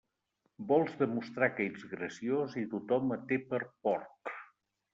Vols 0.71 0.95
demostrar 1.01 1.49
que 1.59 1.67
ets 1.73 1.85
graciós 1.93 2.57
i 2.63 2.65
tothom 2.73 3.15
et 3.19 3.29
té 3.33 3.41
per 3.53 3.63
porc. 3.87 4.37